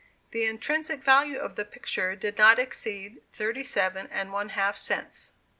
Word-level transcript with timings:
The 0.31 0.45
intrinsic 0.45 1.03
value 1.03 1.37
of 1.37 1.55
the 1.55 1.63
picture 1.63 2.15
did 2.15 2.39
not 2.39 2.57
exceed 2.57 3.21
thirty 3.31 3.63
seven 3.63 4.07
and 4.07 4.33
one 4.33 4.49
half 4.49 4.75
cents! 4.75 5.33